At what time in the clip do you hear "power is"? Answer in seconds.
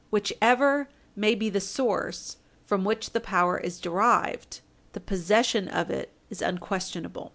3.19-3.79